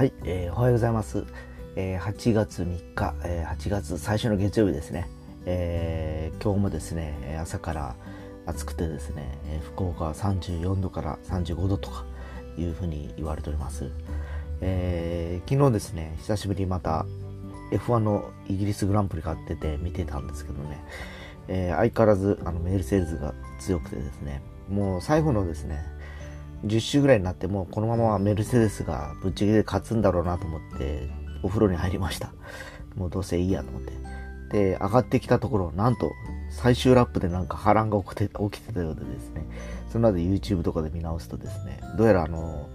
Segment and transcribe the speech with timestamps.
[0.00, 1.26] はい、えー、おはようございます。
[1.76, 5.10] えー、8月3日、えー、8月最初の月曜日ですね。
[5.44, 7.94] えー、今日もですね、朝から
[8.46, 12.06] 暑くてですね、福岡は34度から35度とか
[12.56, 13.90] いうふうに言われております。
[14.62, 17.04] えー、昨日ですね、久しぶりにまた
[17.70, 20.82] F1 のイギリスグランプリがってて見てたんですけどね、
[21.46, 25.84] え、相変わらずあのメルセデスが強くてですね、もう最後のですね、
[26.64, 31.08] 10周ぐらいになってもこのままメルセデスがぶっちぎりで勝つんだろうなと思って
[31.42, 32.32] お風呂に入りました。
[32.96, 33.92] もうどうせいいやと思って。
[34.50, 36.10] で、上がってきたところ、なんと
[36.50, 39.46] 最終ラップでなんか波乱が起きて起きてたようでですね、
[39.90, 42.68] その後 YouTube とかで見直すとですね、どうやらあの、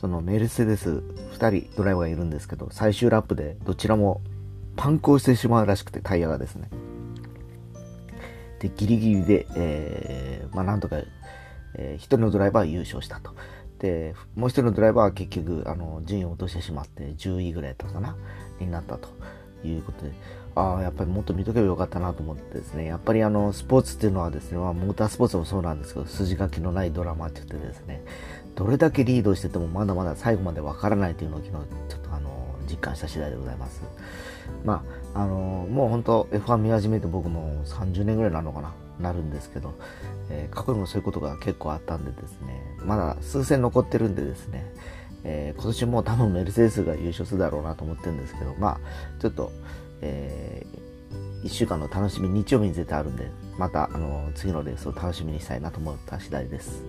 [0.00, 1.02] そのメルセデス
[1.38, 4.20] 2人ドライバーがいるんですけど、最終ラップでどちらも
[4.76, 6.68] パンクをしてしまうらしくて、タイヤがですね。
[8.60, 10.96] で、ギリギリで、えー、まあなんとか
[11.74, 13.32] えー、1人のドライバーは優勝したと。
[13.78, 18.16] で、もう1人のドライバーは結局、あの、順位を落としてしまって、10位ぐらいだったかな、
[18.60, 19.08] になったと
[19.64, 20.12] いうことで、
[20.54, 28.02] ああ、やっぱりもっと見とけばよかったなと思ってですね、やっぱりあの、スポーツっていうのはですね、まあ、モータースポーツもそうなんですけど、筋書きのないドラマって言ってですね、
[28.56, 33.82] どれだけリードしててもまだまだ最後までわからないというのを昨日、ちょっとあの、実感した次第でございます。
[34.64, 34.82] ま
[35.14, 38.74] あ、あの、もう本当 F1 見始めて僕も30年ぐらいなのかな？
[39.00, 39.74] なるんですけど、
[40.30, 44.64] えー、過去にもそういうことが結構あったんでですね、まだ数戦残ってるんでですね、
[45.24, 49.52] えー、今年も多分メルセデスが優勝するだろうなと思ってるんですけど、まあ、ちょっと、
[50.00, 56.84] えー、1週間の楽しみ、日曜日に絶対あるんで、また、あの、次のレースを楽しみにしたいなと思った次第です。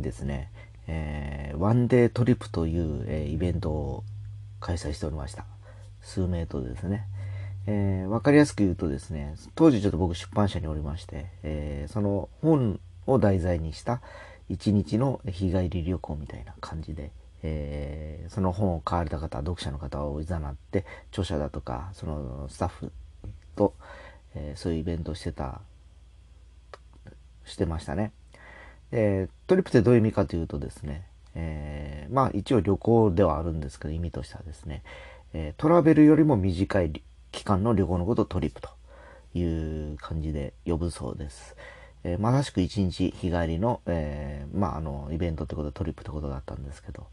[0.00, 0.50] にですね、
[0.88, 4.04] えー、ワンデートリップという、えー、イベントを
[4.58, 5.44] 開催しておりました。
[6.00, 7.06] 数名とですね。
[7.66, 14.00] えー、わかりやすく言うとですね、当時ちょっと僕出版社におりまして、えー、その本を題材にした
[14.48, 17.12] 一日の日帰り旅行みたいな感じで、
[17.42, 22.92] えー、その本を買われた方、読者の方をいざなって、著者だとか、そのスタッフ
[23.54, 23.74] と、
[24.34, 25.60] えー、そういうイベントをしてた、
[27.44, 28.12] してましたね。
[28.92, 34.82] えー、トリップってどういう意味かというとですね、えー、まあ一応旅行ではあるんですけど、意味としてはですね、
[35.32, 37.02] えー、トラベルよりも短い
[37.32, 38.68] 期間の旅行のことをトリップと
[39.34, 41.56] いう感じで呼ぶそうです。
[42.02, 47.06] えー、まさしく一日日帰りの、えー、まああの、イベントってことでトリップってことだったんですけど、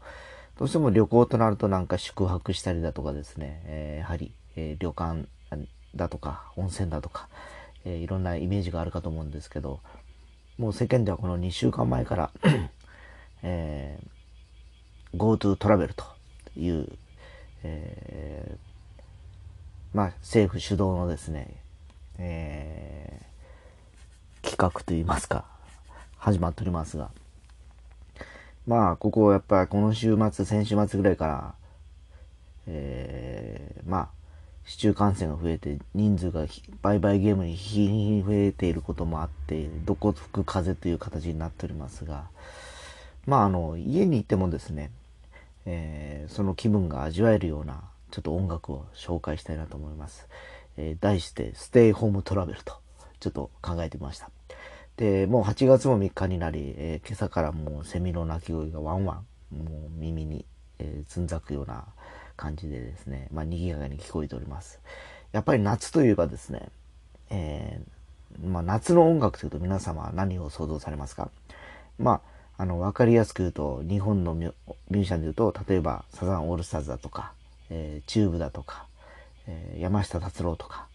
[0.58, 5.28] どうしても旅行となるとなんか宿泊したりだとかですね、えー、やはり、え旅館
[5.94, 7.28] だとか温泉だとか、
[7.84, 9.80] えいろんなイメージがあるかと思うんですけど、
[10.58, 12.30] もう世間ではこの2週間前から
[13.42, 16.04] えー、GoTo トラベルと
[16.56, 16.88] いう、
[17.62, 21.54] えー、まあ政府主導のですね、
[22.18, 25.44] えー、企画といいますか、
[26.16, 27.10] 始まっておりますが、
[28.66, 31.54] まあ、ここやっぱりこの週末、先週末ぐらいから、
[32.66, 34.08] えー、まあ、
[34.68, 36.44] 市中感染が増えて、人数が
[36.82, 42.26] 売買ゲームに日に日に増えていることもあって、どこ吹く風という形になっておりますが、
[43.24, 44.90] まあ、あの、家にいてもですね、
[45.64, 47.80] えー、その気分が味わえるような、
[48.10, 50.28] ちょっと音楽を紹介したいなと思います。
[50.76, 52.74] えー、題して、ステイホームトラベルと、
[53.20, 54.30] ちょっと考えてみました。
[54.98, 60.44] で、もう8月も3日になり、えー、今朝からもうセミの鳴き声がワンワン、もう耳に、
[60.78, 61.86] えー、つんざくような
[62.38, 64.80] 感じでですね、まあ、賑やかに聞こえております。
[65.32, 66.68] やっぱり夏といえばですね、
[67.28, 71.28] えー、まあ、夏の音楽というと皆様は何を想像されますか？
[71.98, 72.22] ま
[72.56, 77.32] あ、あの、わかりやすく言うと、日本のミュージシャンで言うと、例えば、サザンオールスターズだとか、
[77.68, 78.86] えー、チューブだとか、
[79.46, 80.86] えー、山下達郎とか、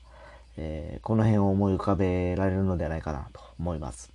[0.58, 4.12] えー、この辺を思い浮かべられるのではないかなと思います。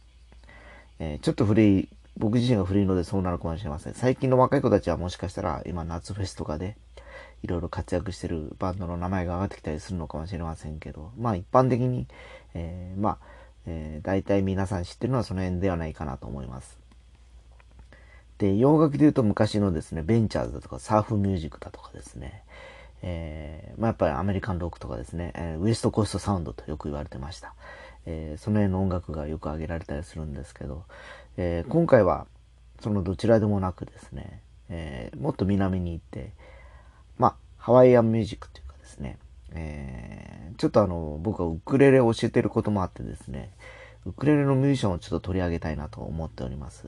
[0.98, 3.94] え、ちょっと古い、僕自身が古いのでそうなるかもしれません。
[3.94, 6.76] 最近の若い子たちはもしかしたら今夏フェスとかで、
[7.42, 12.06] いろいろ活躍してるバンドの名前が上がってきたりするのかもしれませんけど、まあ一般的に、
[12.54, 13.18] えー、まあ、
[13.66, 16.78] えー、大体皆さん知ってるのはその辺ではないかなと思います。
[18.38, 22.44] で、洋楽で言うと昔のですね、ベンチャーズだとかサーフミュージックだとかですね、
[23.02, 27.54] えー、まあやっぱりアメリカンロックとかですね、えー、ウエストコーストサウンドとよく言われてました。
[28.06, 30.84] えー、その辺の音楽がよく挙げられたりするんですけど、
[31.36, 32.26] えー、今回は
[32.80, 34.40] そのどちらでもなくですね、
[34.70, 36.32] えー、もっと南に行って、
[37.18, 39.18] まあ、ハワイアンミュージックというかですね、
[39.52, 43.50] えー、ちょっとあの、僕はウクレレを教えてることもあってですね、
[44.06, 46.86] ウクレレのミュージシャンをちょっと取り上げたいなと思っております。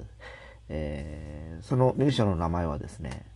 [0.68, 3.26] えー、そのミュージシャンの名前はですね、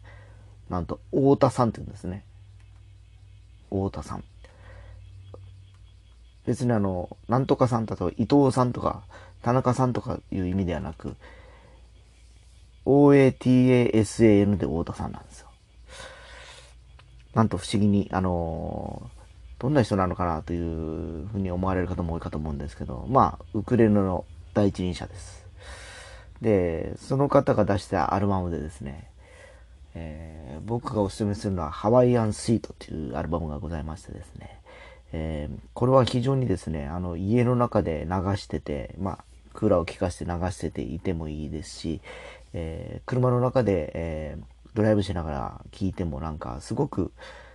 [0.71, 2.25] なんと、太田さんって言うんですね。
[3.71, 4.25] 太田さん。
[6.47, 9.03] 別にあの、なんとかさんだと伊藤さんとか、
[9.43, 11.17] 田中さんとかいう意味ではなく、
[12.87, 15.44] OATASAN で太田さんなんです。
[17.35, 19.11] なんと不思議に、あの
[19.59, 25.45] どんな人なのかなというふうに思われる方も多いかと思うんですけど、まあ、ウクレレの第一人者です。
[26.41, 29.09] で、その方が出したアルバムでですね、
[29.95, 34.61] えー、僕がお勧めするのはハワイアンスイートというアルバムがございましてですね、
[35.13, 42.01] えー、これは非常にですね、あの家の中で流してて、まあ、クーラーを効かして流してていてもいいですし、
[42.53, 44.37] えー、車の中で、え
[44.75, 47.13] ドライブしながら聴いてもなんかすごく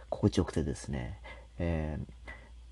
[0.09, 1.19] 心地よくてですね、
[1.59, 1.99] え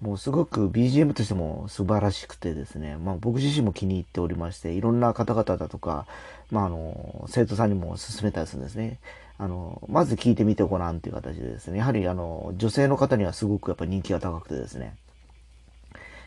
[0.02, 6.06] もうすごく BGM としても素晴らしくてですね、まあ、僕自身も気に入っておりまして、いろんな方々だとか、
[6.52, 9.00] まあ、あの、生徒さんにも勧めたりするんですね。
[9.40, 14.96] あの、まず聞いてみてごらんっていう形でですね、やはりあの、女性の方にはすごくやっぱ人気が高くてですね、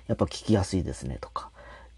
[0.08, 1.50] やっぱ聞きやすいですねとか、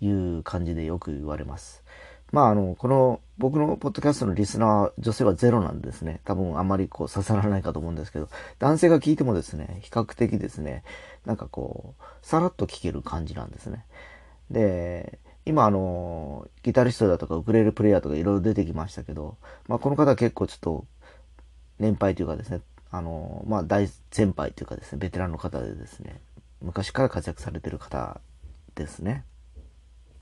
[0.03, 1.83] いう感じでよく言われます。
[2.33, 6.21] まああの、この僕のポッドキャストのリスナー、女性はゼロなんですね。
[6.25, 10.83] 多分あんまりこう刺さらないかと思うんですけど、男性が聞いてもですね、比較的ですね、
[11.27, 13.85] なんかこう、さらっと聞ける感じなんですね。
[14.51, 19.37] で、今あの、ギタリストだとかウクレレプレイヤーとかいろいろ出てきましたけど、
[19.69, 20.87] まあこの方は結構ちょっと
[21.79, 22.61] 年配というかですね、
[22.93, 26.21] あの、まあ、大先輩というかですね、ベテランの方でですね、
[26.61, 28.21] 昔から活躍されてる方
[28.75, 29.25] ですね。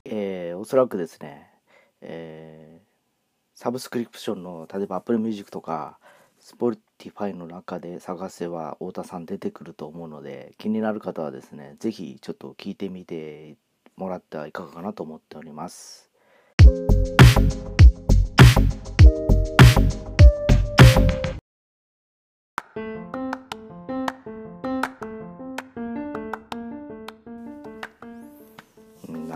[0.05, 1.50] えー、おそらくですね、
[2.01, 5.99] えー、サブスクリプションの、例えば Apple Music とか、
[6.41, 13.57] Spotify の中で探せば太田さん出てくると思うので、気になる方はですね、是非ちょっと聞いてみて
[13.95, 16.09] もらってはいかがかなと思っております。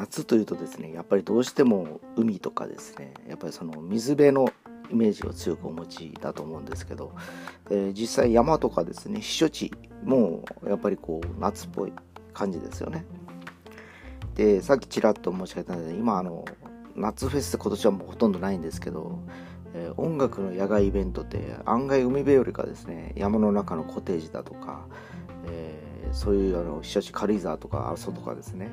[0.06, 4.48] 夏というとですねやっぱりどうしても海とかですねやっぱりその水辺の
[4.92, 7.16] イメージを強くお持ちだと思うんですけど、
[7.72, 9.72] え、実際山とかですね避暑地
[10.04, 11.94] もやっぱりこう夏っぽい
[12.34, 13.06] 感じですよね。
[14.36, 16.46] でさっきちらっと申し上げたので今あの
[16.96, 19.20] 夏フェス今年はもうほとんどないんですけど、
[19.74, 24.86] え、音楽の野外イベントって案外海辺よりかですね山の中のコテージだとか、
[25.48, 28.70] えー、そういうあの避暑地軽井沢とか阿蘇とかですね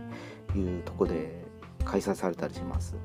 [0.58, 1.44] いうとこで
[1.84, 2.96] 開催されたりします。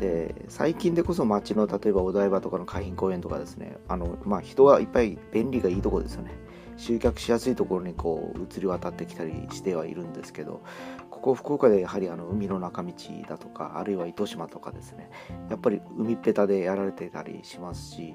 [0.00, 6.32] で最近でこそ街の例えばお台場とかの海浜公園とかですねあの、まあ、人がいっぱい便利がいいとこですよね。
[6.76, 10.62] 集客しやすいところにこう移り渡ってきたりしてはいるんですけど
[11.10, 12.92] ここ福岡でやはりあの海の中道
[13.28, 15.10] だとかあるいは糸島とかですね
[15.48, 18.14] やっぱり海っぺたでやられてたりしますし、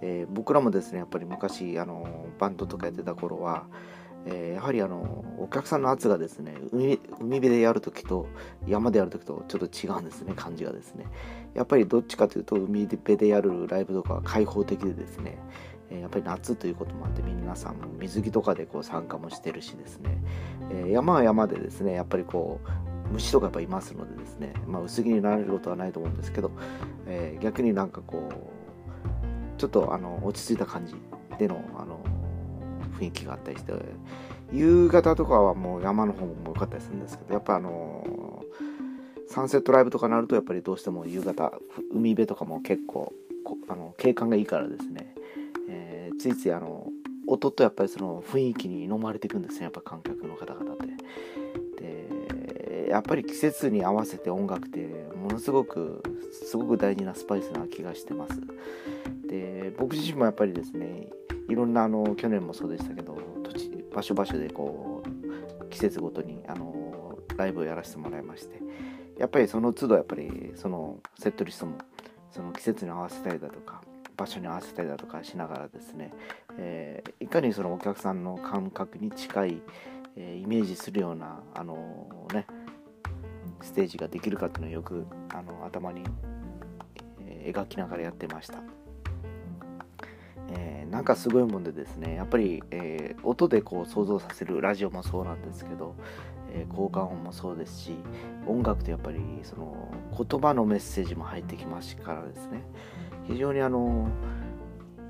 [0.00, 3.66] えー、僕らもですねやっぱり昔あのバンドとかやってた頃は
[4.30, 8.26] えー、やはりあのお客さんの圧がですね海海辺でやるときと
[8.66, 11.06] 山でやるときとちょっと違うんですね感じがですね。
[11.54, 15.38] やっぱりどっちかというと海辺でやるライブとかは開放的でですね、
[15.90, 20.18] えー、やっぱり夏ということもあって皆さんも水着とかでこう参加もしてるしですね、
[20.70, 26.50] えー、山は山でですねやっぱりこう虫とかやっぱいますのでですね、まあ、薄着になれることはないと思うんですけど、
[27.06, 28.58] えー、逆になんかこう
[29.58, 30.94] ちょっとあの落ち着いた感じ
[31.38, 31.97] でのあの
[32.98, 33.72] 雰囲気があったりして
[34.52, 38.44] 夕方とかはもう山の方も良かったりするんですけどやっぱあの
[39.28, 41.52] サンセットライブとかになるとやっぱりどうしても夕方
[41.92, 43.12] 海辺とかも結構
[43.68, 45.14] あの景観がいいからですね、
[45.68, 46.88] えー、ついついあの
[47.26, 49.64] 音とやっぱりその雰囲気に飲まれていくんですね。
[49.64, 50.86] やっぱ観客の方々って。
[51.82, 54.80] でやっぱり季節に合わせて音楽って
[55.14, 56.02] ものすごく
[56.32, 58.40] すごく大事なスパイスな気がしてます。
[59.28, 61.08] で僕自身もやっぱりですね
[61.48, 68.60] いろんなあの去年もそうでしたけど土地場所場所でこう季節ごとにあのライブをやらせてもらいまして
[69.18, 71.78] やっぱりその都度やっぱりそのセットリストも
[72.30, 73.80] その季節に合わせたりだとか
[74.16, 76.12] 場所に合わせたりだとかしながらですね、
[76.58, 79.62] えー、いかにそのお客さんの感覚に近い、
[80.16, 82.46] えー、イメージするようなあのね
[83.62, 86.04] ステージができるかっていうのをよくあの頭に、
[87.44, 88.60] 描きながらやってました。
[90.90, 95.94] なんかすごいもんでですねやっぱり、えー、音でこう想像させるラジオもそうなんですけど、
[96.52, 97.96] えー、交換音もそうですし
[98.46, 102.62] 音楽ってやっぱりその言葉のメッセージも入ってきますからですね。
[103.26, 104.08] 非常にあの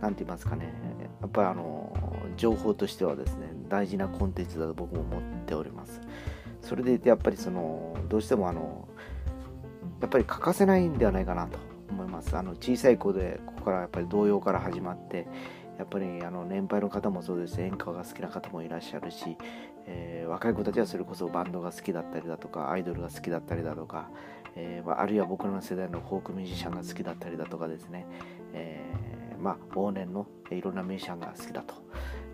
[0.00, 0.72] 何て言いますかね
[1.20, 1.92] やっぱりあの
[2.36, 6.00] 情報としてはですね大事なコンテンツだと僕も思っております。
[6.62, 8.88] それでいてやっぱりそのどうしてもあの
[10.00, 11.58] やっぱり欠かせないんではないかなと
[11.90, 12.36] 思います。
[12.36, 15.26] あの小さい子でここからやっぱり童謡から始まって
[15.78, 17.60] やっぱりあの年配の方もそうです。
[17.60, 19.36] 演歌が好きな方もいらっしゃるし、
[19.86, 24.10] えー、若い子たちはそれこそバンドが好きだったりだとかアイドルが好きだったりだとか、
[24.56, 28.06] えー、あるいは僕らの世代のフォークミュージシャンが好きだったりだとかですね、
[28.52, 31.74] えー、まあ、往年のいろんなミュージシャンが好きだと。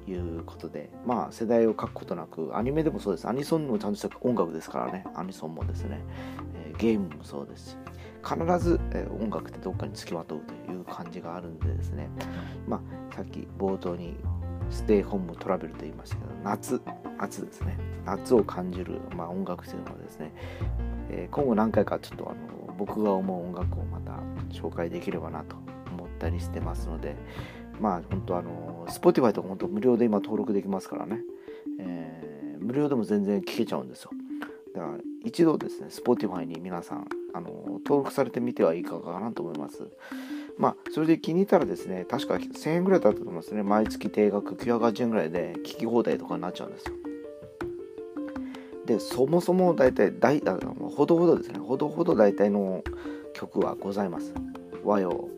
[0.06, 3.26] いうことで、まあ、世代を書くことなくアニメでもそうです。
[3.26, 5.04] アニソンもちゃんとした音楽ですからね。
[5.14, 6.02] アニソンもですね、
[6.78, 7.76] ゲームもそうですし
[8.24, 12.08] 必ず、え音楽ってどっかにつきまとうという感じがあるんでですね、
[12.66, 14.16] まあ、さっき冒頭に
[14.70, 16.80] ステイホームトラベルと言いましたけど夏
[17.18, 17.78] 夏ですね。
[18.04, 20.32] 夏を感じる、まあ、音楽というのはですね、
[21.10, 24.12] えー、今後何回かちょっとあの僕が思う音楽をまた
[24.50, 25.56] 紹介できればなと
[25.92, 27.16] 思ったりしてますので
[27.80, 31.20] まあ本当あの Spotify とか本当無料で今登録できますからね、
[31.80, 34.10] えー、無料でも全然聴けちゃうんですよ。
[34.74, 37.50] だから一度ですね Spotify に皆さんあの
[37.84, 39.88] 登録されてみてはいかがかなと思います。
[40.58, 43.62] まあそれで気に入ったらですね確か1000円ぐらいだったと思いますね。
[43.62, 46.94] 毎月定額980円ぐらいで聞き放題とかになっちゃうんですよ。
[48.86, 51.58] でそもそも大体大あのほどほどですね。
[51.58, 52.82] ほどほど大体の
[53.32, 54.34] 曲はございます。
[54.84, 55.28] 和洋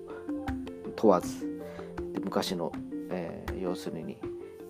[0.96, 1.46] 問わず。
[2.24, 2.72] 昔の、
[3.10, 4.18] えー、要するに、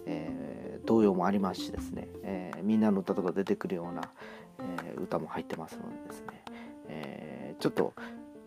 [0.05, 4.03] えー、童謡もありますしですね、えー、みんなの歌とか出てくるような、
[5.01, 6.43] 歌も入ってますのでですね、
[6.89, 7.95] えちょっと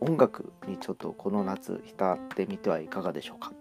[0.02, 3.52] 音楽にちょっとこの夏浸ってみてはいかがでしょうか。